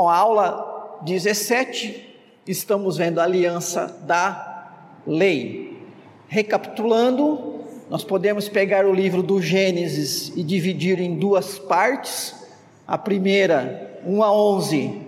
[0.00, 2.16] Bom, a aula 17,
[2.46, 4.72] estamos vendo a aliança da
[5.06, 5.78] lei.
[6.26, 7.60] Recapitulando,
[7.90, 12.34] nós podemos pegar o livro do Gênesis e dividir em duas partes.
[12.86, 15.02] A primeira, 1 a 11,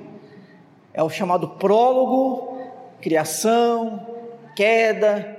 [0.93, 2.59] é o chamado prólogo,
[3.01, 4.07] criação,
[4.55, 5.39] queda,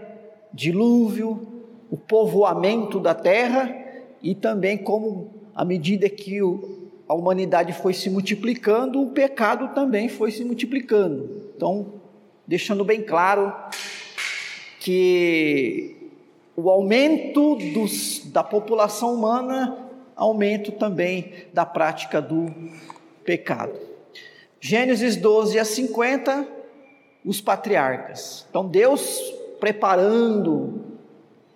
[0.52, 1.48] dilúvio,
[1.91, 3.72] o povoamento da terra
[4.20, 6.83] e também como à medida que o,
[7.13, 11.52] a humanidade foi se multiplicando, o pecado também foi se multiplicando.
[11.55, 11.94] Então,
[12.48, 13.54] deixando bem claro
[14.80, 15.95] que
[16.55, 19.77] o aumento dos, da população humana,
[20.16, 22.52] aumento também da prática do
[23.23, 23.80] pecado.
[24.59, 26.48] Gênesis 12 a 50,
[27.23, 28.43] os patriarcas.
[28.49, 29.21] Então Deus
[29.59, 30.82] preparando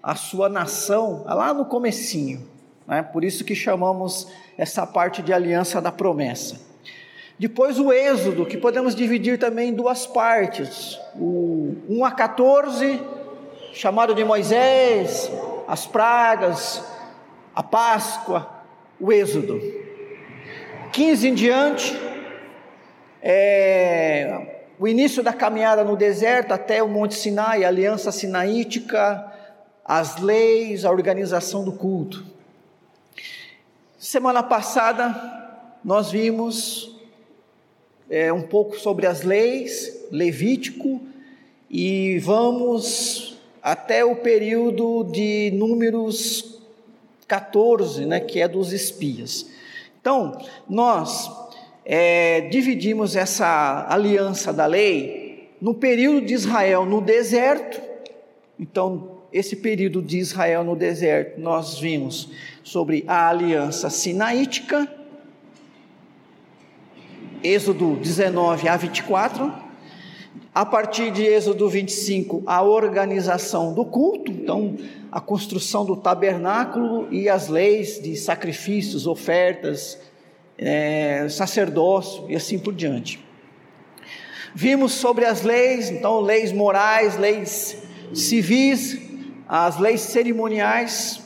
[0.03, 2.48] a sua nação lá no comecinho,
[2.88, 3.04] né?
[3.04, 6.60] Por isso que chamamos essa parte de aliança da promessa.
[7.38, 10.99] Depois o Êxodo, que podemos dividir também em duas partes.
[11.16, 12.99] O 1 a 14,
[13.74, 15.29] chamado de Moisés,
[15.68, 16.84] as pragas,
[17.54, 18.49] a Páscoa,
[18.99, 19.62] o Êxodo.
[20.91, 21.99] 15 em diante,
[23.22, 29.32] é, o início da caminhada no deserto até o Monte Sinai, a aliança sinaítica,
[29.85, 32.37] as leis, a organização do culto.
[34.10, 36.96] Semana passada nós vimos
[38.10, 41.02] é, um pouco sobre as leis, Levítico,
[41.70, 46.58] e vamos até o período de Números
[47.28, 49.50] 14, né, que é dos espias.
[50.00, 51.30] Então, nós
[51.84, 57.82] é, dividimos essa aliança da lei no período de Israel no deserto.
[58.58, 62.29] Então, esse período de Israel no deserto, nós vimos
[62.63, 64.91] sobre a aliança sinaítica,
[67.43, 69.53] Êxodo 19 a 24.
[70.53, 74.75] A partir de Êxodo 25, a organização do culto, então
[75.11, 79.99] a construção do tabernáculo e as leis de sacrifícios, ofertas,
[80.57, 83.23] é, sacerdócio e assim por diante.
[84.55, 87.77] Vimos sobre as leis, então leis morais, leis
[88.13, 89.06] civis,
[89.47, 91.22] as leis cerimoniais,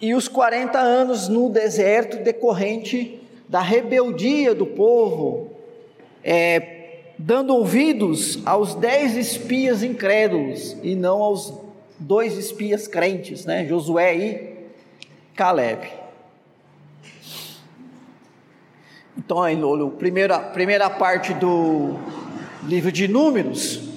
[0.00, 5.50] e os 40 anos no deserto decorrente da rebeldia do povo,
[6.24, 11.52] é, dando ouvidos aos dez espias incrédulos e não aos
[11.98, 14.54] dois espias crentes, né, Josué e
[15.36, 15.86] Caleb.
[19.18, 21.98] Então, aí, a primeira, primeira parte do
[22.64, 23.89] livro de Números,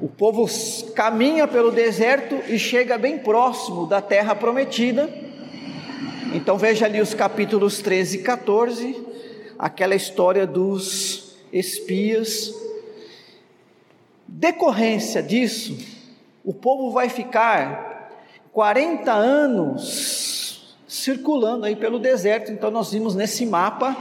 [0.00, 0.46] o povo
[0.94, 5.10] caminha pelo deserto e chega bem próximo da terra prometida.
[6.32, 9.06] Então veja ali os capítulos 13 e 14,
[9.58, 12.54] aquela história dos espias.
[14.26, 15.76] Decorrência disso,
[16.44, 18.12] o povo vai ficar
[18.52, 22.52] 40 anos circulando aí pelo deserto.
[22.52, 23.96] Então nós vimos nesse mapa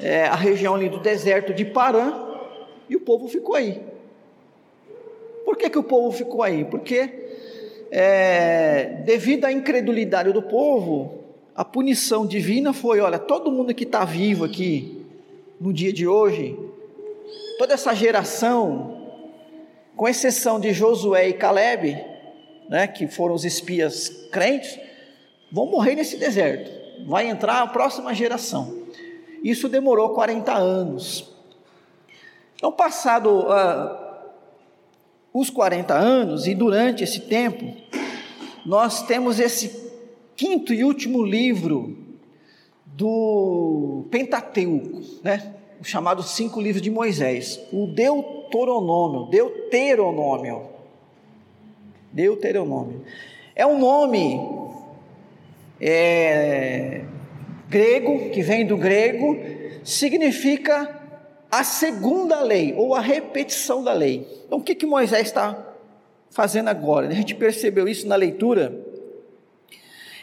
[0.00, 2.12] é, a região ali do deserto de Parã
[2.88, 3.80] e o povo ficou aí.
[5.50, 6.64] Por que, que o povo ficou aí?
[6.64, 7.10] Porque,
[7.90, 11.24] é, devido à incredulidade do povo,
[11.56, 15.04] a punição divina foi: olha, todo mundo que está vivo aqui
[15.60, 16.56] no dia de hoje,
[17.58, 19.08] toda essa geração,
[19.96, 22.00] com exceção de Josué e Caleb,
[22.68, 24.78] né, que foram os espias crentes,
[25.50, 26.70] vão morrer nesse deserto.
[27.08, 28.84] Vai entrar a próxima geração.
[29.42, 31.28] Isso demorou 40 anos.
[32.54, 33.48] Então, passado.
[33.48, 34.09] Uh,
[35.32, 37.74] os 40 anos, e durante esse tempo,
[38.64, 39.90] nós temos esse
[40.36, 41.96] quinto e último livro
[42.84, 45.54] do Pentateuco, né?
[45.80, 50.68] o chamado cinco livros de Moisés, o Deuteronômio, Deuteronômio,
[52.12, 53.02] Deuteronômio.
[53.54, 54.38] É um nome
[55.80, 57.02] é,
[57.68, 59.38] grego, que vem do grego,
[59.82, 60.99] significa
[61.50, 64.26] a segunda lei, ou a repetição da lei.
[64.46, 65.58] Então, o que, que Moisés está
[66.30, 67.08] fazendo agora?
[67.08, 68.86] A gente percebeu isso na leitura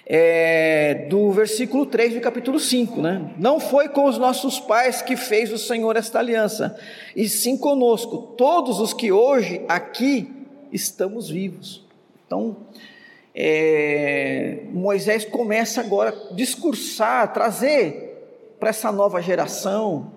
[0.06, 3.34] é, do versículo 3 do capítulo 5, né?
[3.38, 6.80] Não foi com os nossos pais que fez o Senhor esta aliança,
[7.14, 10.32] e sim conosco, todos os que hoje aqui
[10.72, 11.86] estamos vivos.
[12.26, 12.56] Então,
[13.36, 20.17] é, Moisés começa agora a discursar, trazer para essa nova geração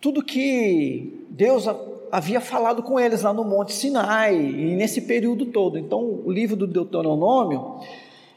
[0.00, 1.66] tudo que Deus
[2.10, 5.78] havia falado com eles lá no Monte Sinai, e nesse período todo.
[5.78, 7.80] Então, o livro do Deuteronômio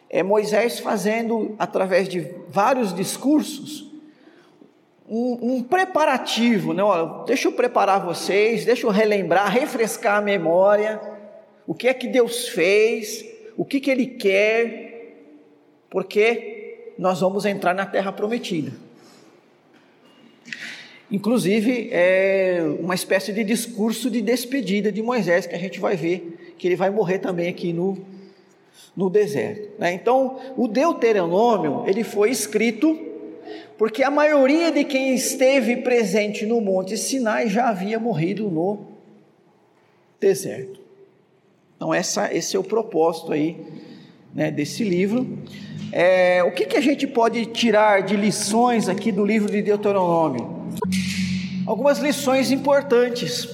[0.09, 3.89] é Moisés fazendo, através de vários discursos,
[5.09, 6.83] um, um preparativo, né?
[6.83, 11.01] Olha, deixa eu preparar vocês, deixa eu relembrar, refrescar a memória,
[11.67, 13.25] o que é que Deus fez,
[13.57, 15.15] o que, que Ele quer,
[15.89, 18.71] porque nós vamos entrar na terra prometida.
[21.11, 26.53] Inclusive, é uma espécie de discurso de despedida de Moisés, que a gente vai ver
[26.57, 27.97] que ele vai morrer também aqui no,
[28.95, 29.69] no deserto.
[29.79, 29.93] Né?
[29.93, 32.97] Então, o Deuteronômio ele foi escrito
[33.79, 38.85] porque a maioria de quem esteve presente no Monte Sinai já havia morrido no
[40.19, 40.79] deserto.
[41.75, 43.57] Então, essa, esse é o propósito aí
[44.35, 45.39] né, desse livro.
[45.91, 50.60] É, o que, que a gente pode tirar de lições aqui do livro de Deuteronômio?
[51.66, 53.48] Algumas lições importantes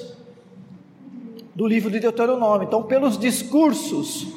[1.53, 2.67] do livro de Deuteronômio.
[2.67, 4.27] Então, pelos discursos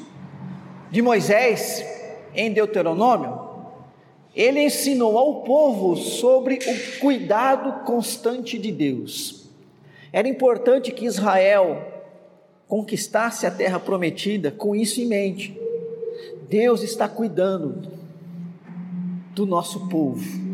[0.90, 1.84] de Moisés
[2.34, 3.38] em Deuteronômio,
[4.34, 9.48] ele ensinou ao povo sobre o cuidado constante de Deus.
[10.12, 11.86] Era importante que Israel
[12.66, 15.58] conquistasse a terra prometida com isso em mente.
[16.48, 17.88] Deus está cuidando
[19.34, 20.49] do nosso povo.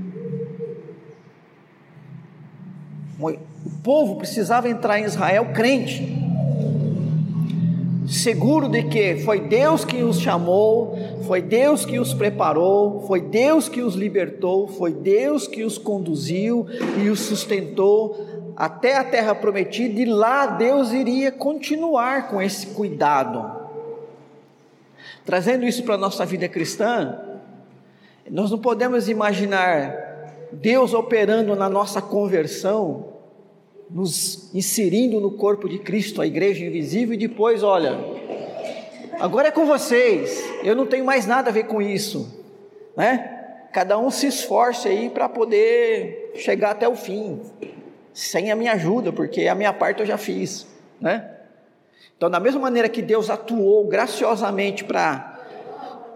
[3.19, 3.33] O
[3.83, 6.17] povo precisava entrar em Israel crente,
[8.07, 10.97] seguro de que foi Deus que os chamou,
[11.27, 16.67] foi Deus que os preparou, foi Deus que os libertou, foi Deus que os conduziu
[17.03, 23.51] e os sustentou até a terra prometida, e lá Deus iria continuar com esse cuidado.
[25.25, 27.19] Trazendo isso para a nossa vida cristã,
[28.31, 30.06] nós não podemos imaginar
[30.53, 33.15] Deus operando na nossa conversão,
[33.91, 37.99] nos inserindo no corpo de Cristo, a igreja invisível, e depois, olha,
[39.19, 42.43] agora é com vocês, eu não tenho mais nada a ver com isso,
[42.97, 43.33] né?
[43.73, 47.41] Cada um se esforce aí para poder chegar até o fim,
[48.13, 50.67] sem a minha ajuda, porque a minha parte eu já fiz,
[51.01, 51.31] né?
[52.17, 55.39] Então, da mesma maneira que Deus atuou graciosamente para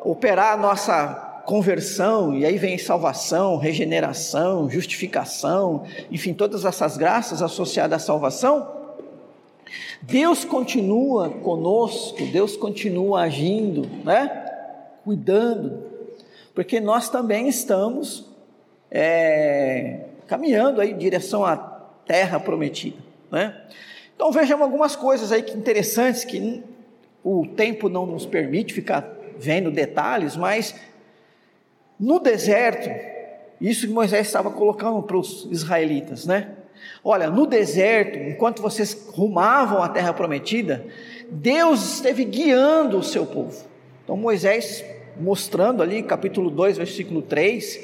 [0.03, 8.01] operar a nossa conversão, e aí vem salvação, regeneração, justificação, enfim, todas essas graças associadas
[8.01, 8.71] à salvação,
[10.01, 14.29] Deus continua conosco, Deus continua agindo, né?
[15.03, 15.83] Cuidando,
[16.55, 18.27] porque nós também estamos
[18.89, 22.99] é, caminhando aí em direção à terra prometida,
[23.29, 23.61] né?
[24.15, 26.63] Então vejamos algumas coisas aí que interessantes que
[27.25, 30.75] o tempo não nos permite ficar vendo detalhes, mas
[32.01, 32.89] no deserto,
[33.61, 36.53] isso que Moisés estava colocando para os israelitas, né?
[37.05, 40.87] Olha, no deserto, enquanto vocês rumavam a terra prometida,
[41.31, 43.67] Deus esteve guiando o seu povo.
[44.03, 44.83] Então Moisés
[45.21, 47.79] mostrando ali, capítulo 2, versículo 3,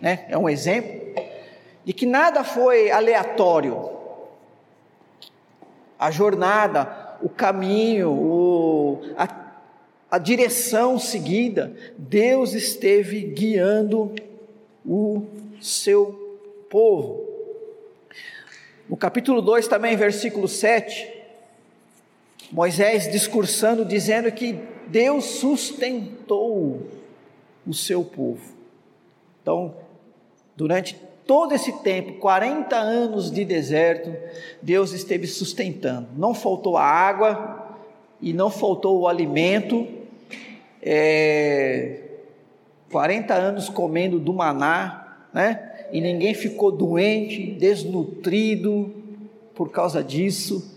[0.00, 0.24] né?
[0.28, 1.24] É um exemplo
[1.84, 3.98] de que nada foi aleatório
[5.98, 9.47] a jornada, o caminho, o, a,
[10.10, 14.14] a direção seguida, Deus esteve guiando
[14.84, 15.24] o
[15.60, 16.38] seu
[16.70, 17.26] povo.
[18.88, 21.18] No capítulo 2, também, versículo 7,
[22.50, 26.88] Moisés discursando, dizendo que Deus sustentou
[27.66, 28.40] o seu povo.
[29.42, 29.74] Então,
[30.56, 34.10] durante todo esse tempo, 40 anos de deserto,
[34.62, 36.08] Deus esteve sustentando.
[36.16, 37.76] Não faltou a água
[38.18, 39.86] e não faltou o alimento.
[40.82, 42.00] É,
[42.90, 45.86] 40 anos comendo do maná, né?
[45.92, 48.92] E ninguém ficou doente, desnutrido
[49.54, 50.76] por causa disso.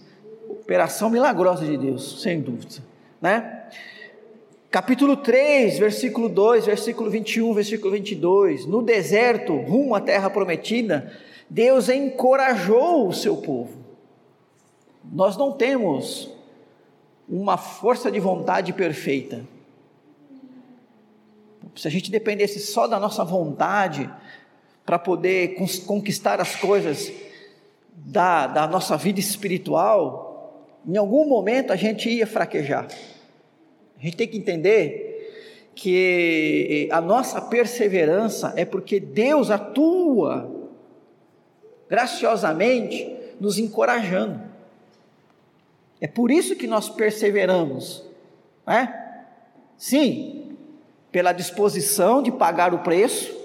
[0.49, 2.83] Operação milagrosa de Deus, sem dúvida,
[3.21, 3.65] né?
[4.69, 8.65] Capítulo 3, versículo 2, versículo 21, versículo 22.
[8.65, 11.11] No deserto, rumo à terra prometida,
[11.49, 13.77] Deus encorajou o seu povo.
[15.03, 16.31] Nós não temos
[17.27, 19.41] uma força de vontade perfeita.
[21.75, 24.09] Se a gente dependesse só da nossa vontade
[24.85, 27.11] para poder conquistar as coisas
[27.93, 32.87] da, da nossa vida espiritual, em algum momento a gente ia fraquejar.
[33.97, 35.11] A gente tem que entender
[35.75, 40.49] que a nossa perseverança é porque Deus atua
[41.89, 44.41] graciosamente nos encorajando.
[45.99, 48.03] É por isso que nós perseveramos,
[48.65, 48.97] né?
[49.77, 50.40] Sim,
[51.11, 53.35] pela disposição de pagar o preço,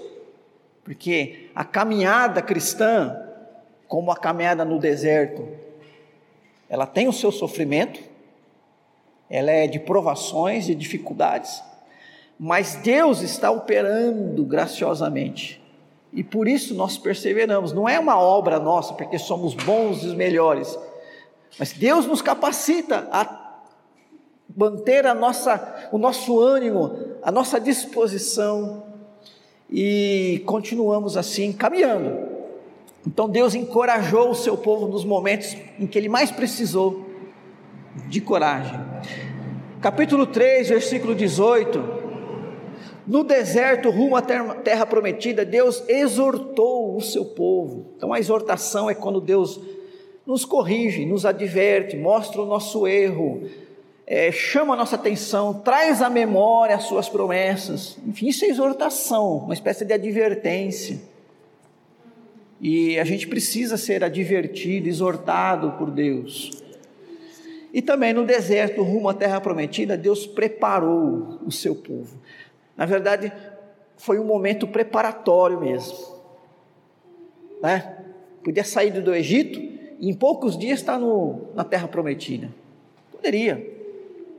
[0.83, 3.15] porque a caminhada cristã,
[3.87, 5.47] como a caminhada no deserto,
[6.69, 7.99] ela tem o seu sofrimento,
[9.29, 11.61] ela é de provações e dificuldades,
[12.39, 15.61] mas Deus está operando graciosamente
[16.13, 17.73] E por isso nós perseveramos.
[17.73, 20.77] Não é uma obra nossa, porque somos bons e melhores.
[21.59, 23.25] Mas Deus nos capacita a
[24.57, 28.83] manter a nossa, o nosso ânimo, a nossa disposição
[29.69, 32.27] e continuamos assim caminhando.
[33.05, 37.05] Então Deus encorajou o seu povo nos momentos em que ele mais precisou
[38.09, 38.79] de coragem.
[39.79, 41.97] Capítulo 3, versículo 18.
[43.05, 47.93] No deserto, rumo à terra prometida, Deus exortou o seu povo.
[47.95, 49.61] Então, a exortação é quando Deus
[50.25, 53.43] nos corrige, nos adverte, mostra o nosso erro,
[54.09, 57.97] é, chama a nossa atenção, traz à memória as suas promessas.
[58.07, 60.97] Enfim, isso é exortação, uma espécie de advertência.
[62.61, 66.51] E a gente precisa ser advertido, exortado por Deus.
[67.73, 72.17] E também no deserto, rumo à terra prometida, Deus preparou o seu povo.
[72.77, 73.31] Na verdade,
[73.97, 75.97] foi um momento preparatório mesmo.
[77.61, 77.97] Né?
[78.41, 79.59] Podia sair do Egito
[79.99, 82.49] e em poucos dias estar no, na terra prometida.
[83.11, 83.76] Poderia.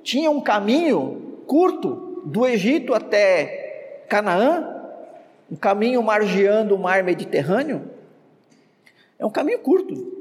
[0.03, 4.77] Tinha um caminho curto do Egito até Canaã,
[5.51, 7.91] um caminho margeando o mar Mediterrâneo.
[9.19, 10.17] É um caminho curto.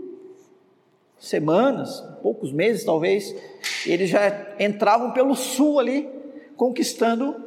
[1.19, 3.35] Semanas, poucos meses talvez,
[3.85, 6.07] eles já entravam pelo sul ali,
[6.55, 7.43] conquistando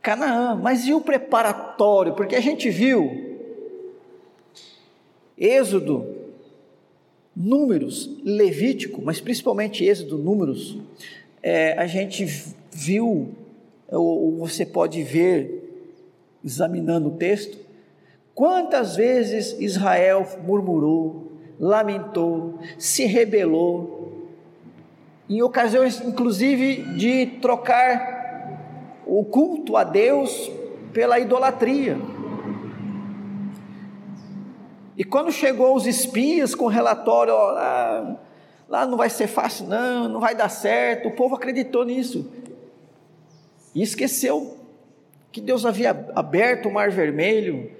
[0.00, 2.14] Canaã, mas e o preparatório?
[2.14, 3.32] Porque a gente viu
[5.38, 6.21] Êxodo,
[7.34, 10.78] Números, Levítico, mas principalmente Êxodo, Números,
[11.42, 12.26] é, a gente
[12.70, 13.30] viu,
[13.90, 15.60] ou, ou você pode ver,
[16.44, 17.58] examinando o texto,
[18.34, 24.28] quantas vezes Israel murmurou, lamentou, se rebelou,
[25.28, 30.50] em ocasiões inclusive de trocar o culto a Deus
[30.92, 31.96] pela idolatria.
[34.96, 38.16] E quando chegou os espias com relatório, ó, lá,
[38.68, 42.30] lá não vai ser fácil, não, não vai dar certo, o povo acreditou nisso.
[43.74, 44.58] E esqueceu
[45.30, 47.70] que Deus havia aberto o mar vermelho,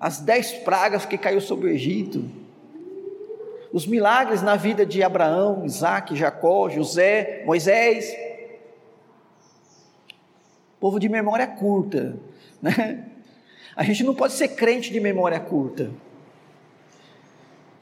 [0.00, 2.24] as dez pragas que caiu sobre o Egito,
[3.72, 8.14] os milagres na vida de Abraão, Isaac, Jacó, José, Moisés
[10.84, 12.14] povo de memória curta,
[12.60, 13.06] né?
[13.74, 15.90] A gente não pode ser crente de memória curta.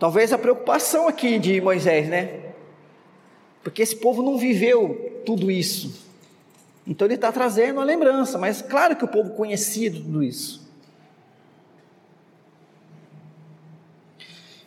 [0.03, 2.41] Talvez a preocupação aqui de Moisés, né?
[3.63, 6.11] Porque esse povo não viveu tudo isso.
[6.85, 10.69] Então ele está trazendo a lembrança, mas claro que o povo conhecia tudo isso.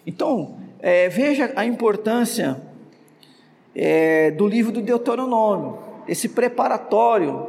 [0.08, 2.62] Então, é, veja a importância
[3.76, 7.46] é, do livro do Deuteronômio, esse preparatório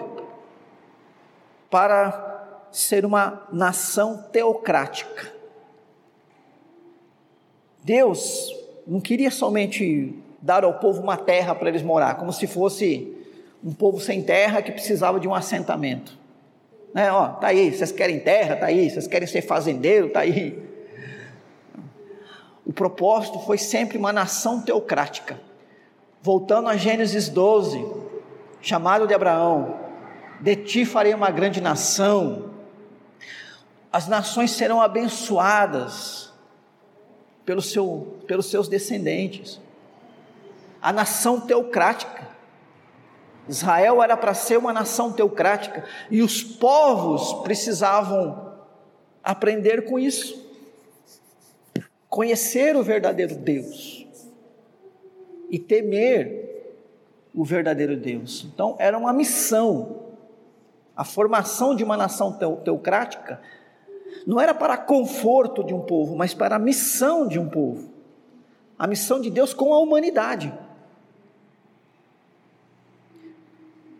[1.70, 5.35] para ser uma nação teocrática.
[7.86, 8.52] Deus
[8.84, 10.12] não queria somente
[10.42, 13.16] dar ao povo uma terra para eles morar, como se fosse
[13.62, 16.18] um povo sem terra que precisava de um assentamento.
[16.92, 17.12] Né?
[17.12, 20.60] Ó, tá aí, vocês querem terra, tá aí, vocês querem ser fazendeiro, tá aí.
[22.64, 25.38] O propósito foi sempre uma nação teocrática.
[26.20, 27.86] Voltando a Gênesis 12,
[28.60, 29.76] chamado de Abraão,
[30.40, 32.50] de ti farei uma grande nação,
[33.92, 36.25] as nações serão abençoadas
[37.46, 39.60] pelo seu, pelos seus descendentes.
[40.82, 42.26] A nação teocrática.
[43.48, 48.52] Israel era para ser uma nação teocrática e os povos precisavam
[49.22, 50.44] aprender com isso,
[52.08, 54.04] conhecer o verdadeiro Deus
[55.48, 56.74] e temer
[57.32, 58.44] o verdadeiro Deus.
[58.52, 60.06] Então, era uma missão
[60.96, 63.40] a formação de uma nação teocrática
[64.26, 67.88] não era para conforto de um povo, mas para a missão de um povo.
[68.78, 70.52] A missão de Deus com a humanidade.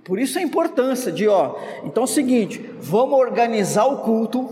[0.05, 4.49] Por isso a importância de, ó, então é o seguinte, vamos organizar o culto,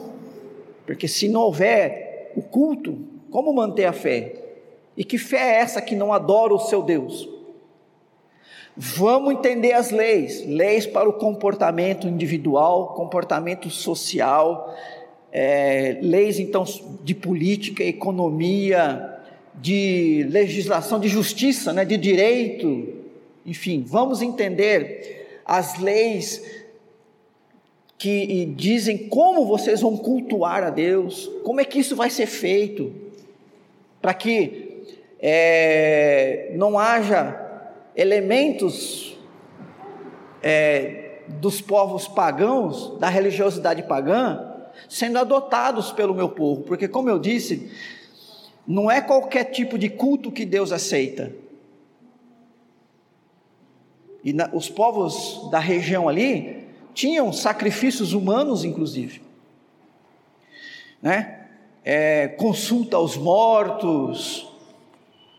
[0.85, 2.99] porque se não houver o culto,
[3.31, 4.35] como manter a fé?
[4.97, 7.29] E que fé é essa que não adora o seu Deus?
[8.77, 14.75] Vamos entender as leis, leis para o comportamento individual, comportamento social,
[15.37, 16.65] é, leis então
[17.03, 19.19] de política, economia,
[19.57, 22.95] de legislação, de justiça, né, de direito,
[23.45, 26.41] enfim, vamos entender as leis
[27.99, 32.93] que dizem como vocês vão cultuar a Deus, como é que isso vai ser feito,
[34.01, 34.85] para que
[35.19, 37.41] é, não haja
[37.97, 39.19] elementos
[40.43, 44.54] é, dos povos pagãos, da religiosidade pagã,
[44.89, 47.71] sendo adotados pelo meu povo, porque, como eu disse,
[48.67, 51.33] não é qualquer tipo de culto que Deus aceita.
[54.25, 59.21] E na, os povos da região ali tinham sacrifícios humanos, inclusive.
[61.03, 61.41] Né?
[61.85, 64.49] É, consulta aos mortos,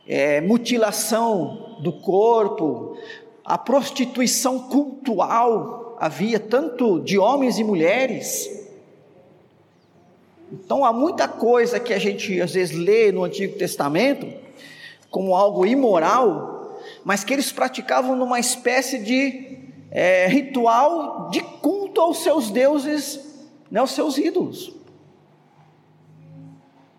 [0.08, 2.96] é, mutilação do corpo,
[3.44, 8.65] a prostituição cultural havia tanto de homens e mulheres.
[10.52, 14.28] Então há muita coisa que a gente às vezes lê no Antigo Testamento
[15.10, 19.58] como algo imoral, mas que eles praticavam numa espécie de
[19.92, 23.20] é, ritual de culto aos seus deuses,
[23.72, 24.76] né, aos seus ídolos.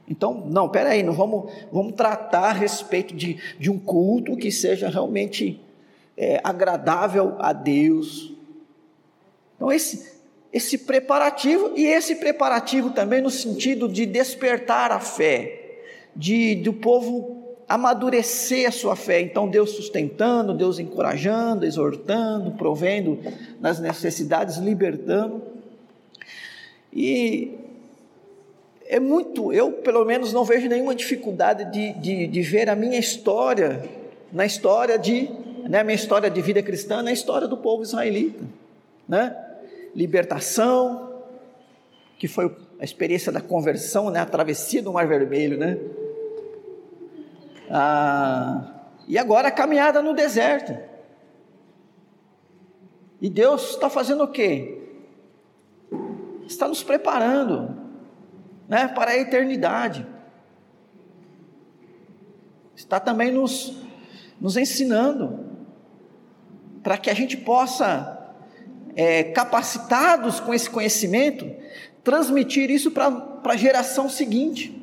[0.09, 4.88] Então, não, peraí, não vamos, vamos tratar a respeito de, de um culto que seja
[4.88, 5.61] realmente
[6.17, 8.33] é, agradável a Deus.
[9.57, 10.15] Então, esse,
[10.53, 15.79] esse preparativo, e esse preparativo também no sentido de despertar a fé,
[16.15, 17.37] de do povo
[17.69, 19.21] amadurecer a sua fé.
[19.21, 23.19] Então, Deus sustentando, Deus encorajando, exortando, provendo
[23.61, 25.43] nas necessidades, libertando.
[26.93, 27.53] E
[28.88, 32.99] é muito, eu pelo menos não vejo nenhuma dificuldade de, de, de ver a minha
[32.99, 33.83] história,
[34.33, 35.29] na história de,
[35.69, 38.45] né, a minha história de vida cristã, na história do povo israelita,
[39.09, 39.37] né?
[39.97, 41.25] Libertação,
[42.19, 45.79] que foi a experiência da conversão, né, a travessia do Mar Vermelho, né?
[47.71, 48.75] Ah,
[49.09, 50.76] e agora a caminhada no deserto.
[53.21, 54.83] E Deus está fazendo o quê?
[56.47, 57.75] Está nos preparando
[58.69, 60.07] né, para a eternidade.
[62.76, 63.75] Está também nos,
[64.41, 65.47] nos ensinando
[66.83, 68.15] para que a gente possa,
[68.96, 71.48] é, capacitados com esse conhecimento,
[72.02, 74.74] transmitir isso para a geração seguinte.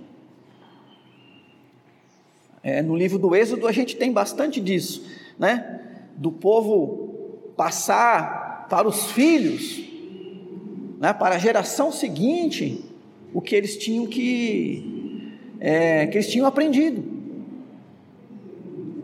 [2.62, 5.04] É, no livro do Êxodo a gente tem bastante disso,
[5.38, 5.82] né?
[6.15, 9.84] Do povo passar para os filhos,
[10.99, 11.12] né?
[11.12, 12.86] para a geração seguinte,
[13.34, 17.04] o que eles tinham que, é, que eles tinham aprendido.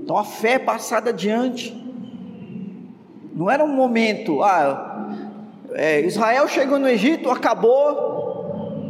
[0.01, 1.75] Então a fé passada adiante.
[3.39, 5.15] Não era um momento, ah,
[5.71, 8.83] é, Israel chegou no Egito, acabou,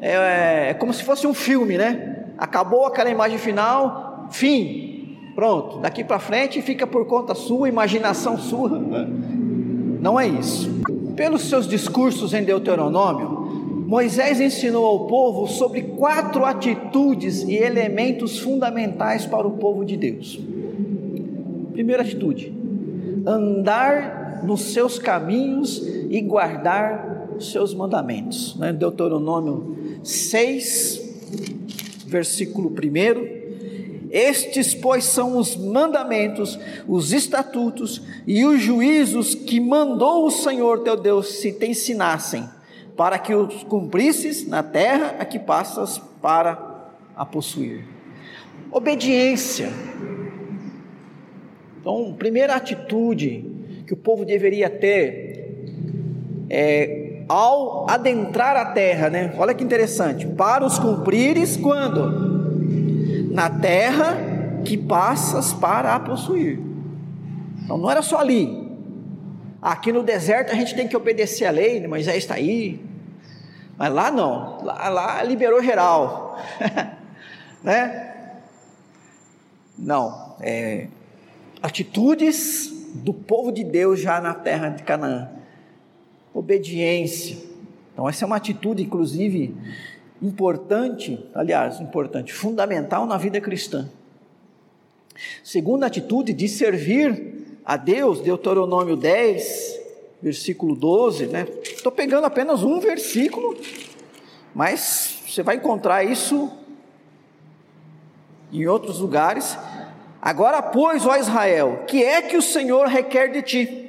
[0.00, 2.32] é, é como se fosse um filme, né?
[2.36, 5.78] Acabou aquela imagem final, fim, pronto.
[5.78, 8.70] Daqui para frente fica por conta sua, imaginação sua.
[8.70, 10.68] Não é isso.
[11.14, 19.26] Pelos seus discursos em Deuteronômio, Moisés ensinou ao povo sobre quatro atitudes e elementos fundamentais
[19.26, 20.40] para o povo de Deus.
[21.72, 22.61] Primeira atitude:
[23.26, 28.56] andar nos seus caminhos e guardar os seus mandamentos.
[28.56, 28.72] Né?
[28.72, 33.42] Deuteronômio 6, versículo 1.
[34.10, 40.96] Estes, pois, são os mandamentos, os estatutos e os juízos que mandou o Senhor teu
[40.96, 42.46] Deus se te ensinassem
[42.94, 47.86] para que os cumprisses na terra a que passas para a possuir.
[48.70, 49.70] Obediência.
[51.82, 53.44] Então, primeira atitude
[53.86, 59.34] que o povo deveria ter é ao adentrar a terra, né?
[59.36, 60.26] Olha que interessante.
[60.26, 63.30] Para os cumprires quando?
[63.30, 64.16] Na terra
[64.64, 66.58] que passas para a possuir.
[67.64, 68.62] Então não era só ali,
[69.62, 72.84] Aqui no deserto a gente tem que obedecer a lei, Moisés está aí.
[73.78, 76.36] Mas lá não, lá, lá liberou geral.
[77.62, 78.32] né?
[79.78, 80.88] Não, é,
[81.62, 85.30] atitudes do povo de Deus já na terra de Canaã.
[86.34, 87.38] Obediência.
[87.92, 89.54] Então, essa é uma atitude, inclusive,
[90.20, 93.88] importante, aliás, importante, fundamental na vida cristã.
[95.42, 99.80] Segunda atitude de servir a Deus, Deuteronômio 10,
[100.22, 101.46] versículo 12, né?
[101.62, 103.56] Estou pegando apenas um versículo,
[104.54, 106.50] mas você vai encontrar isso
[108.52, 109.56] em outros lugares.
[110.22, 113.88] Agora, pois, ó Israel, que é que o Senhor requer de ti?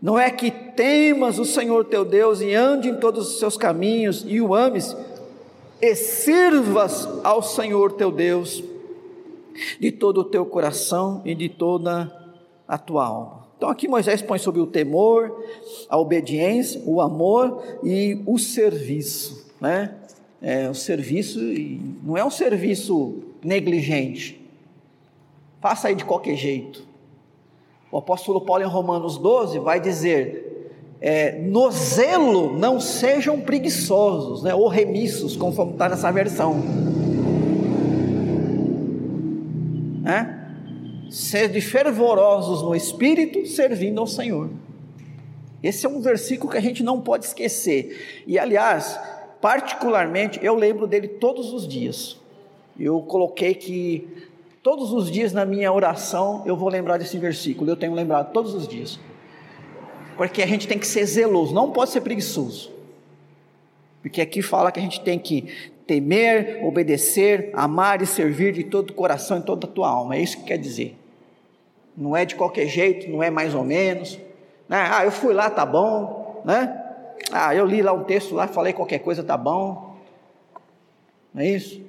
[0.00, 4.24] Não é que temas o Senhor teu Deus e ande em todos os seus caminhos
[4.28, 4.96] e o ames,
[5.80, 8.62] e sirvas ao Senhor teu Deus
[9.80, 12.12] de todo o teu coração e de toda
[12.68, 13.44] a tua alma.
[13.56, 15.44] Então aqui Moisés põe sobre o temor,
[15.88, 19.96] a obediência, o amor e o serviço, né?
[20.40, 21.40] É, o serviço
[22.04, 24.43] não é um serviço negligente.
[25.64, 26.86] Faça aí de qualquer jeito.
[27.90, 34.54] O apóstolo Paulo em Romanos 12 vai dizer: é, no zelo não sejam preguiçosos, né,
[34.54, 36.56] ou remissos, conforme está nessa versão.
[40.02, 40.50] Né?
[41.10, 44.50] Sede fervorosos no espírito, servindo ao Senhor.
[45.62, 48.22] Esse é um versículo que a gente não pode esquecer.
[48.26, 49.00] E aliás,
[49.40, 52.20] particularmente, eu lembro dele todos os dias.
[52.78, 54.33] Eu coloquei que
[54.64, 57.70] todos os dias na minha oração eu vou lembrar desse versículo.
[57.70, 58.98] Eu tenho lembrado todos os dias.
[60.16, 62.72] Porque a gente tem que ser zeloso, não pode ser preguiçoso.
[64.00, 68.90] Porque aqui fala que a gente tem que temer, obedecer, amar e servir de todo
[68.90, 70.16] o coração e toda a tua alma.
[70.16, 70.96] É isso que quer dizer.
[71.94, 74.18] Não é de qualquer jeito, não é mais ou menos.
[74.66, 74.88] Né?
[74.90, 76.80] Ah, eu fui lá, tá bom, né?
[77.30, 79.96] Ah, eu li lá um texto lá, falei qualquer coisa, tá bom.
[81.34, 81.82] Não é isso?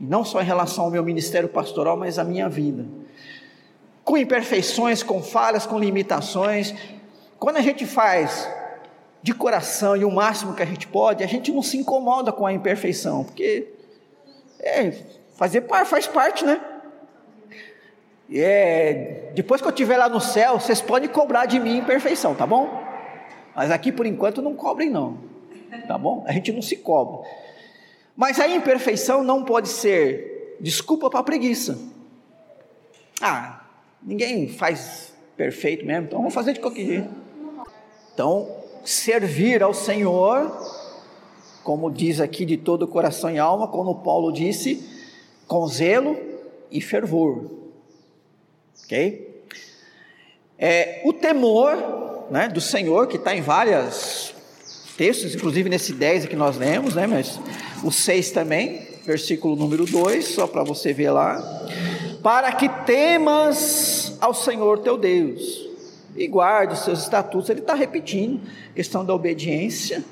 [0.00, 2.84] Não só em relação ao meu ministério pastoral, mas à minha vida.
[4.04, 6.74] Com imperfeições, com falhas, com limitações.
[7.38, 8.48] Quando a gente faz
[9.22, 12.46] de coração e o máximo que a gente pode, a gente não se incomoda com
[12.46, 13.68] a imperfeição, porque
[14.60, 14.92] é,
[15.36, 16.60] fazer faz parte, né?
[18.30, 22.46] É, depois que eu estiver lá no céu, vocês podem cobrar de mim imperfeição, tá
[22.46, 22.68] bom?
[23.54, 25.18] Mas aqui por enquanto não cobrem não,
[25.86, 26.24] tá bom?
[26.26, 27.26] A gente não se cobra.
[28.18, 31.78] Mas a imperfeição não pode ser desculpa para preguiça.
[33.20, 33.64] Ah,
[34.02, 37.08] ninguém faz perfeito mesmo, então vamos fazer de qualquer jeito.
[38.12, 40.50] Então, servir ao Senhor,
[41.62, 44.84] como diz aqui de todo o coração e alma, como Paulo disse,
[45.46, 46.18] com zelo
[46.72, 47.58] e fervor
[48.88, 49.44] ok?
[50.58, 54.34] É, o temor né, do Senhor, que está em vários
[54.96, 57.38] textos, inclusive nesse 10 que nós lemos, né, mas
[57.82, 61.40] o 6 também, versículo número 2, só para você ver lá.
[62.22, 65.68] Para que temas ao Senhor teu Deus
[66.16, 67.48] e guarde os seus estatutos.
[67.48, 68.40] Ele está repetindo,
[68.74, 70.04] questão da obediência.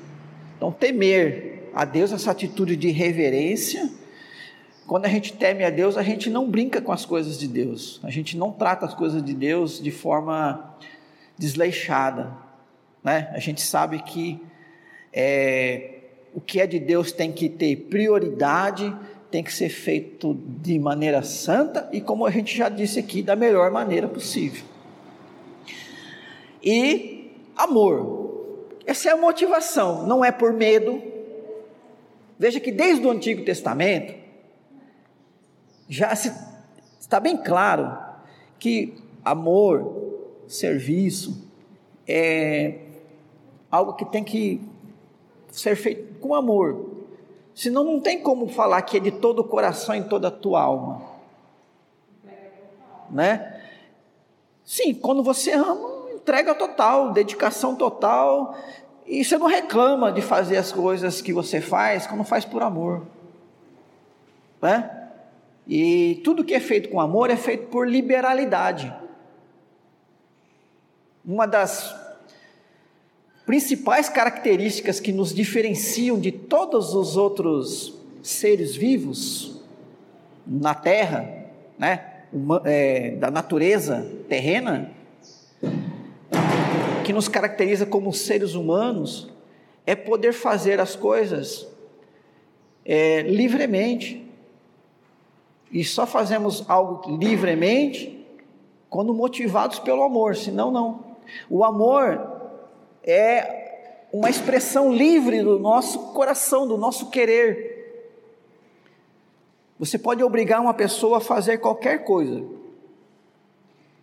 [0.55, 3.89] Então, temer a Deus, essa atitude de reverência
[4.87, 7.99] quando a gente teme a Deus, a gente não brinca com as coisas de Deus,
[8.03, 10.77] a gente não trata as coisas de Deus de forma
[11.37, 12.31] desleixada,
[13.03, 13.29] né?
[13.33, 14.41] A gente sabe que
[15.11, 15.96] é,
[16.37, 18.95] o que é de Deus tem que ter prioridade,
[19.31, 23.35] tem que ser feito de maneira santa e, como a gente já disse aqui, da
[23.35, 24.63] melhor maneira possível.
[26.63, 31.01] E amor, essa é a motivação, não é por medo.
[32.37, 34.13] Veja que desde o Antigo Testamento,
[35.89, 36.31] já se,
[36.99, 37.97] está bem claro
[38.59, 38.93] que
[39.25, 41.49] amor, serviço,
[42.07, 42.77] é
[43.71, 44.61] algo que tem que
[45.51, 46.97] ser feito com amor.
[47.53, 50.61] Senão não tem como falar que é de todo o coração e toda a tua
[50.61, 51.01] alma.
[53.09, 53.61] Né?
[54.63, 58.55] Sim, quando você ama, entrega total, dedicação total,
[59.05, 63.07] e você não reclama de fazer as coisas que você faz quando faz por amor.
[64.61, 65.09] Né?
[65.65, 68.93] E tudo que é feito com amor é feito por liberalidade.
[71.25, 71.95] Uma das
[73.47, 79.61] principais características que nos diferenciam de todos os outros seres vivos
[80.45, 81.45] na Terra,
[81.79, 84.91] né, uma, é, da natureza terrena,
[87.05, 89.29] que nos caracteriza como seres humanos,
[89.85, 91.65] é poder fazer as coisas
[92.83, 94.29] é, livremente
[95.71, 98.25] e só fazemos algo livremente
[98.89, 101.07] quando motivados pelo amor, senão não.
[101.49, 102.36] O amor
[103.03, 107.75] é uma expressão livre do nosso coração, do nosso querer.
[109.79, 112.43] Você pode obrigar uma pessoa a fazer qualquer coisa.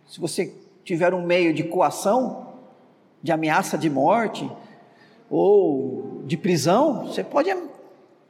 [0.07, 0.53] Se você
[0.83, 2.53] tiver um meio de coação,
[3.21, 4.49] de ameaça de morte
[5.29, 7.53] ou de prisão, você pode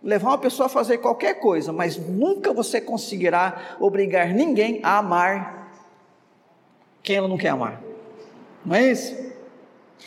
[0.01, 5.65] levar uma pessoa a fazer qualquer coisa, mas nunca você conseguirá obrigar ninguém a amar
[7.04, 7.82] quem ela não quer amar.
[8.65, 9.15] Não é isso?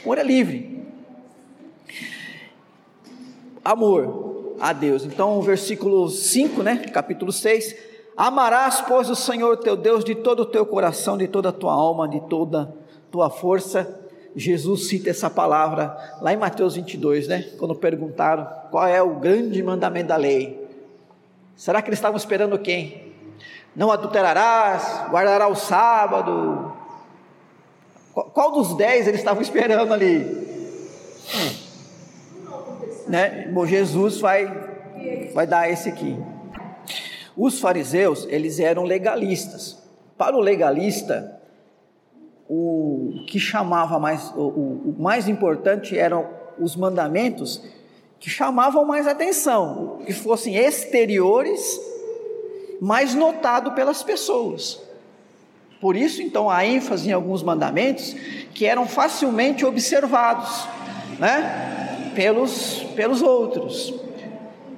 [0.03, 0.87] Amor é livre.
[3.65, 5.05] Amor a Deus.
[5.05, 6.77] Então, versículo 5, né?
[6.93, 7.77] Capítulo 6.
[8.17, 11.73] Amarás, pois, o Senhor teu Deus de todo o teu coração, de toda a tua
[11.73, 14.09] alma, de toda a tua força
[14.39, 17.51] Jesus cita essa palavra lá em Mateus 22, né?
[17.59, 20.65] Quando perguntaram qual é o grande mandamento da lei.
[21.57, 23.15] Será que eles estavam esperando quem?
[23.75, 26.73] Não adulterarás, guardará o sábado.
[28.25, 30.49] Qual dos dez eles estavam esperando ali?
[33.07, 33.49] Né?
[33.53, 34.47] Bom, Jesus vai,
[35.33, 36.17] vai dar esse aqui.
[37.37, 39.79] Os fariseus, eles eram legalistas.
[40.17, 41.41] Para o legalista,
[42.49, 46.29] o que chamava mais, o, o mais importante eram
[46.59, 47.63] os mandamentos
[48.19, 51.81] que chamavam mais atenção, que fossem exteriores,
[52.81, 54.88] mais notado pelas pessoas.
[55.81, 58.15] Por isso, então, a ênfase em alguns mandamentos
[58.53, 60.67] que eram facilmente observados,
[61.19, 63.95] né, pelos, pelos outros.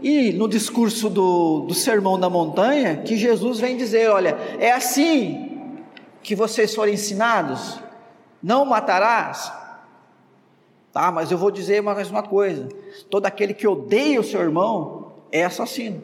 [0.02, 5.58] E no discurso do, do Sermão da Montanha, que Jesus vem dizer: olha, é assim
[6.22, 7.78] que vocês foram ensinados,
[8.42, 9.52] não matarás.
[10.92, 12.68] Tá, mas eu vou dizer mais uma coisa:
[13.08, 16.02] todo aquele que odeia o seu irmão é assassino.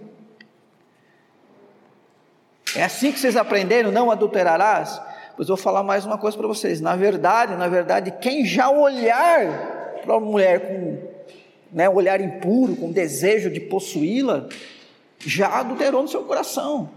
[2.75, 5.01] É assim que vocês aprenderam, não adulterarás?
[5.37, 6.81] Pois vou falar mais uma coisa para vocês.
[6.81, 11.17] Na verdade, na verdade, quem já olhar para uma mulher com
[11.71, 14.47] né, um olhar impuro, com desejo de possuí-la,
[15.19, 16.89] já adulterou no seu coração.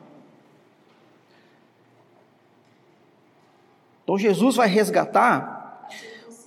[4.03, 5.87] Então Jesus vai resgatar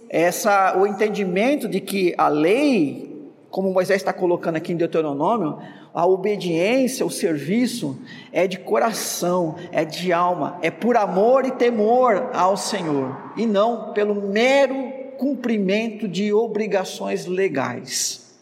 [0.08, 5.60] essa, o entendimento de que a lei, como Moisés está colocando aqui em Deuteronômio,
[5.94, 7.98] a obediência, o serviço
[8.32, 13.92] é de coração, é de alma, é por amor e temor ao Senhor, e não
[13.92, 14.74] pelo mero
[15.18, 18.34] cumprimento de obrigações legais.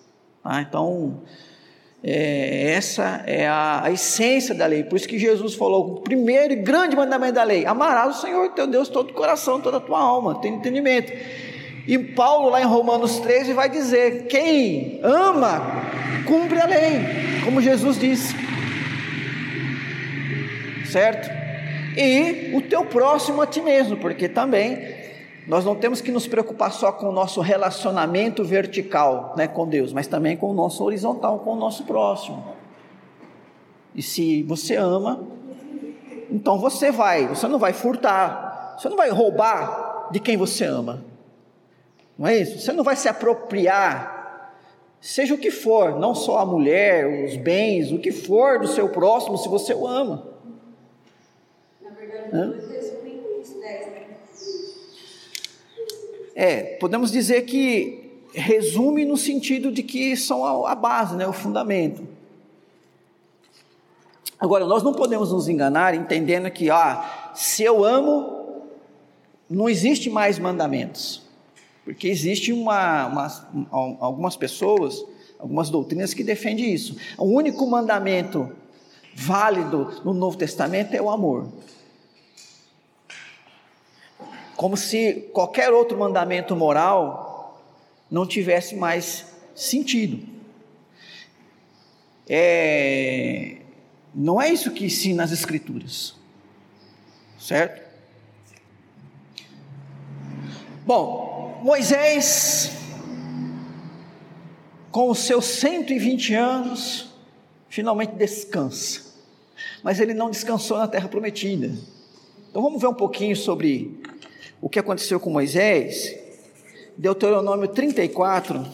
[0.43, 0.63] Tá?
[0.63, 1.21] Então,
[2.03, 4.85] é, essa é a, a, essência da lei.
[4.85, 8.49] Por isso que Jesus falou: o primeiro e grande mandamento da lei: amarás o Senhor
[8.53, 11.13] teu Deus todo o coração, toda a tua alma, tem entendimento.
[11.87, 15.61] E Paulo, lá em Romanos 13, vai dizer: quem ama,
[16.27, 17.01] cumpre a lei,
[17.45, 18.35] como Jesus disse.
[20.87, 21.31] Certo?
[21.97, 25.01] E o teu próximo a ti mesmo, porque também
[25.47, 29.93] nós não temos que nos preocupar só com o nosso relacionamento vertical né, com Deus,
[29.93, 32.45] mas também com o nosso horizontal, com o nosso próximo.
[33.95, 35.21] E se você ama,
[36.31, 41.03] então você vai, você não vai furtar, você não vai roubar de quem você ama.
[42.17, 42.61] Não é isso?
[42.61, 44.20] Você não vai se apropriar,
[45.01, 48.89] seja o que for, não só a mulher, os bens, o que for do seu
[48.89, 50.27] próximo, se você o ama.
[51.83, 52.71] Na verdade, Hã?
[56.35, 62.07] É, podemos dizer que resume no sentido de que são a, base, né, o fundamento.
[64.39, 68.63] Agora, nós não podemos nos enganar entendendo que, ah, se eu amo,
[69.51, 71.30] não existe mais mandamentos.
[71.93, 75.05] Porque existe uma, uma, algumas pessoas,
[75.39, 76.97] algumas doutrinas que defendem isso.
[77.19, 78.51] O único mandamento
[79.15, 81.49] válido no Novo Testamento é o amor
[84.61, 87.59] como se qualquer outro mandamento moral
[88.11, 89.25] não tivesse mais
[89.55, 90.23] sentido.
[92.29, 93.57] É,
[94.15, 96.15] não é isso que ensina as Escrituras,
[97.39, 97.90] certo?
[100.87, 102.73] Bom, Moisés,
[104.91, 107.11] com os seus 120 anos,
[107.69, 109.15] finalmente descansa,
[109.83, 111.71] mas ele não descansou na terra prometida.
[112.49, 114.01] Então vamos ver um pouquinho sobre
[114.61, 116.17] o que aconteceu com Moisés,
[116.97, 118.67] Deuteronômio 34.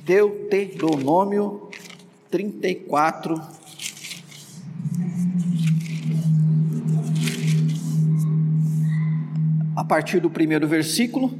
[0.00, 1.68] Deuteronômio
[2.30, 3.57] 34.
[9.88, 11.32] Partir do primeiro versículo,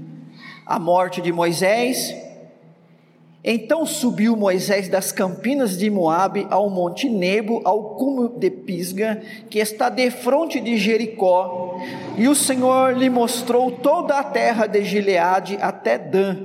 [0.66, 2.14] a morte de Moisés
[3.50, 9.61] então subiu Moisés das campinas de Moabe ao monte Nebo, ao cume de Pisga, que
[9.61, 11.80] está defronte de Jericó,
[12.16, 16.37] e o Senhor lhe mostrou toda a terra de Gileade até Dan,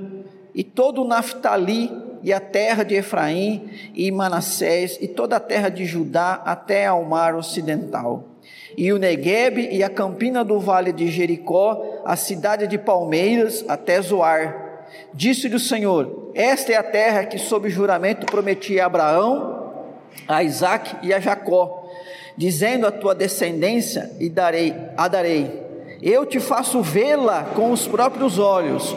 [0.54, 1.90] e todo o Naftali,
[2.22, 7.04] e a terra de Efraim e Manassés, e toda a terra de Judá até ao
[7.04, 8.33] mar ocidental.
[8.76, 14.00] E o Neguebe e a campina do vale de Jericó, a cidade de Palmeiras até
[14.00, 14.64] Zoar,
[15.12, 19.84] Disse-lhe o Senhor: Esta é a terra que, sob juramento, prometi a Abraão,
[20.26, 21.88] a Isaac e a Jacó,
[22.36, 25.62] dizendo a tua descendência e darei, a darei.
[26.02, 28.94] Eu te faço vê-la com os próprios olhos,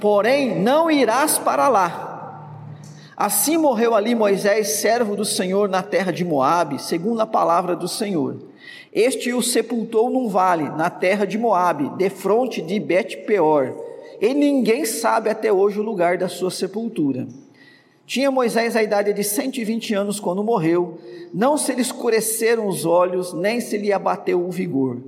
[0.00, 2.10] porém não irás para lá.
[3.16, 7.88] Assim morreu ali Moisés, servo do Senhor, na terra de Moabe, segundo a palavra do
[7.88, 8.36] Senhor.
[8.94, 13.74] Este o sepultou num vale, na terra de Moabe, defronte de Bet-peor
[14.20, 17.26] e ninguém sabe até hoje o lugar da sua sepultura.
[18.06, 20.98] Tinha Moisés a idade de 120 anos quando morreu,
[21.32, 24.98] não se lhe escureceram os olhos, nem se lhe abateu o vigor.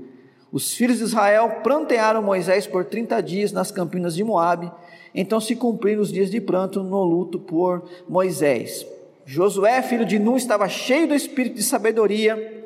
[0.50, 4.72] Os filhos de Israel prantearam Moisés por 30 dias nas campinas de Moabe,
[5.14, 8.86] então se cumpriram os dias de pranto no luto por Moisés.
[9.24, 12.65] Josué, filho de Nun, estava cheio do espírito de sabedoria,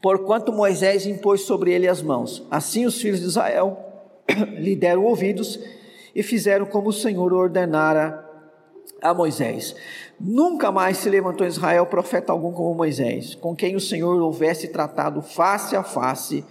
[0.00, 2.46] porquanto Moisés impôs sobre ele as mãos.
[2.50, 3.78] Assim os filhos de Israel
[4.58, 5.58] lhe deram ouvidos
[6.14, 8.24] e fizeram como o Senhor ordenara
[9.02, 9.74] a Moisés.
[10.18, 14.68] Nunca mais se levantou em Israel profeta algum como Moisés, com quem o Senhor houvesse
[14.68, 16.44] tratado face a face,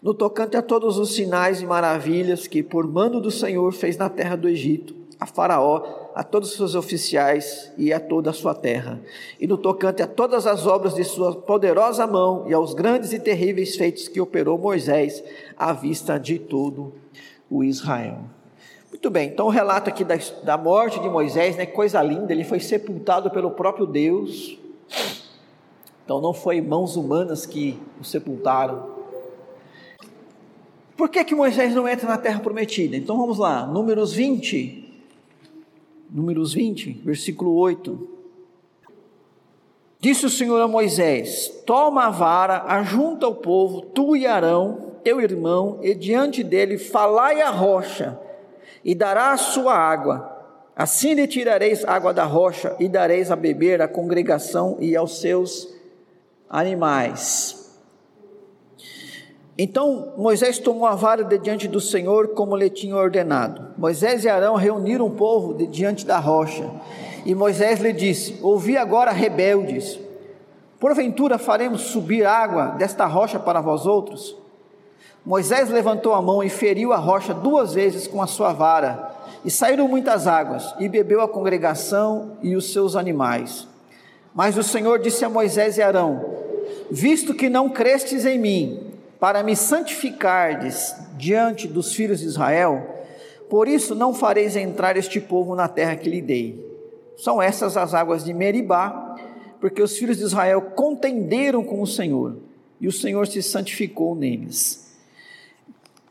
[0.00, 4.08] no tocante a todos os sinais e maravilhas que, por mando do Senhor, fez na
[4.08, 8.52] terra do Egito, a Faraó, a todos os seus oficiais e a toda a sua
[8.52, 9.00] terra,
[9.38, 13.20] e no tocante a todas as obras de sua poderosa mão e aos grandes e
[13.20, 15.22] terríveis feitos que operou Moisés
[15.56, 16.92] à vista de todo
[17.48, 18.18] o Israel.
[18.90, 22.42] Muito bem, então o relato aqui da, da morte de Moisés, né, coisa linda, ele
[22.42, 24.58] foi sepultado pelo próprio Deus.
[26.04, 28.88] Então não foi mãos humanas que o sepultaram.
[30.96, 32.96] Por que, que Moisés não entra na terra prometida?
[32.96, 34.87] Então vamos lá, Números 20.
[36.10, 38.08] Números 20, versículo 8.
[40.00, 45.20] Disse o Senhor a Moisés: Toma a vara, ajunta o povo, tu e Arão, teu
[45.20, 48.18] irmão, e diante dele falai a rocha
[48.84, 50.36] e dará a sua água.
[50.74, 55.68] Assim lhe tirareis água da rocha e dareis a beber à congregação e aos seus
[56.48, 57.57] animais.
[59.60, 63.74] Então Moisés tomou a vara de diante do Senhor, como lhe tinha ordenado.
[63.76, 66.70] Moisés e Arão reuniram o povo de diante da rocha.
[67.26, 69.98] E Moisés lhe disse: Ouvi agora, rebeldes,
[70.78, 74.36] porventura faremos subir água desta rocha para vós outros?
[75.26, 79.10] Moisés levantou a mão e feriu a rocha duas vezes com a sua vara,
[79.44, 83.66] e saíram muitas águas, e bebeu a congregação e os seus animais.
[84.32, 86.24] Mas o Senhor disse a Moisés e Arão:
[86.88, 88.87] Visto que não crestes em mim,
[89.18, 93.04] para me santificardes diante dos filhos de Israel,
[93.50, 96.64] por isso não fareis entrar este povo na terra que lhe dei.
[97.16, 99.16] São essas as águas de Meribá,
[99.60, 102.36] porque os filhos de Israel contenderam com o Senhor,
[102.80, 104.88] e o Senhor se santificou neles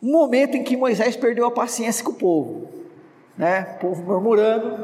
[0.02, 2.70] um momento em que Moisés perdeu a paciência com o povo,
[3.38, 3.76] né?
[3.76, 4.78] O povo murmurando.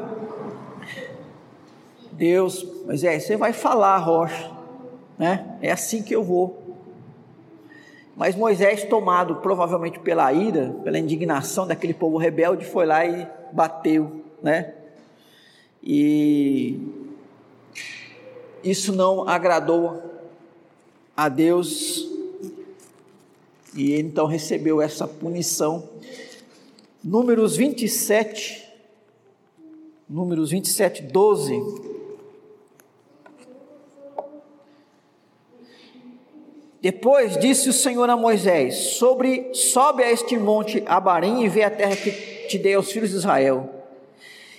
[2.12, 4.50] Deus, Moisés, você vai falar, rocha,
[5.18, 5.56] né?
[5.60, 6.63] É assim que eu vou.
[8.16, 14.24] Mas Moisés, tomado provavelmente pela ira, pela indignação daquele povo rebelde, foi lá e bateu,
[14.42, 14.74] né?
[15.82, 16.78] E
[18.62, 20.02] isso não agradou
[21.16, 22.08] a Deus
[23.74, 25.88] e ele então recebeu essa punição.
[27.02, 28.64] Números 27,
[30.08, 31.93] Números 27, 12.
[36.84, 41.70] Depois disse o Senhor a Moisés: Sobre, sobe a este monte Abarim e vê a
[41.70, 42.10] terra que
[42.46, 43.70] te dei aos filhos de Israel.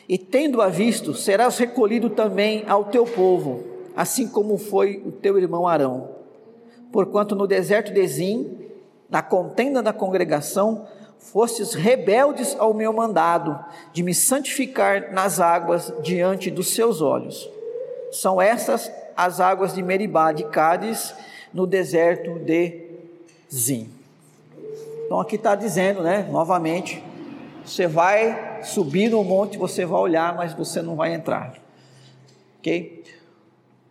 [0.10, 3.64] E tendo-a visto, serás recolhido também ao teu povo,
[3.96, 6.16] assim como foi o teu irmão Arão.
[6.92, 8.58] Porquanto no deserto de Zim
[9.08, 10.88] na contenda da congregação,
[11.20, 17.48] fostes rebeldes ao meu mandado, de me santificar nas águas diante dos seus olhos.
[18.12, 21.14] São essas as águas de Meribá, de Cádiz,
[21.56, 22.82] no deserto de
[23.52, 23.89] Zim.
[25.06, 27.02] Então aqui está dizendo, né, novamente,
[27.65, 31.54] você vai subir no monte, você vai olhar, mas você não vai entrar.
[32.60, 33.04] Ok?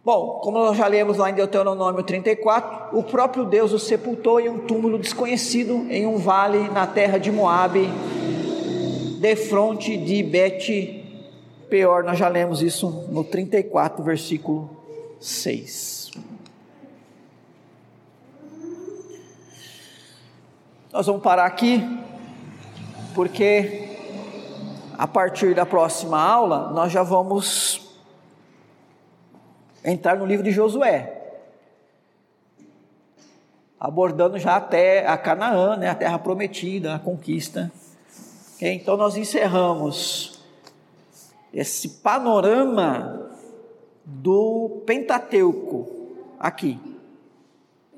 [0.05, 4.51] Bom, como nós já lemos lá em Deuteronômio 34, o próprio Deus o sepultou em
[4.51, 7.89] um túmulo desconhecido em um vale na terra de Moabe,
[9.19, 11.03] de fronte de Bet
[11.71, 12.05] Peor.
[12.05, 14.69] Nós já lemos isso no 34, versículo
[15.19, 16.34] 6.
[20.95, 21.83] Nós vamos parar aqui,
[23.17, 23.89] porque
[24.97, 27.99] a partir da próxima aula nós já vamos
[29.85, 31.41] entrar no livro de Josué,
[33.81, 37.73] abordando já até a Canaã, né, a terra prometida, a conquista.
[38.61, 40.45] Então nós encerramos
[41.53, 43.33] esse panorama
[44.05, 45.89] do Pentateuco
[46.39, 46.79] aqui.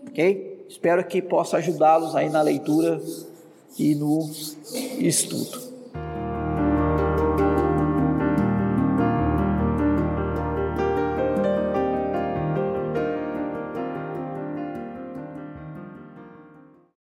[0.09, 0.56] Ok?
[0.69, 3.01] Espero que possa ajudá-los aí na leitura
[3.79, 4.29] e no
[4.99, 5.66] estudo.